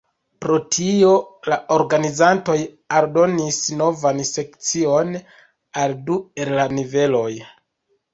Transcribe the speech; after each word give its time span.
Pro 0.43 0.55
tio, 0.75 1.09
la 1.51 1.57
organizantoj 1.75 2.55
aldonis 2.99 3.59
novan 3.81 4.21
sekcion 4.29 5.13
al 5.83 5.95
du 6.09 6.17
el 6.45 6.55
la 6.61 6.67
niveloj. 6.79 7.29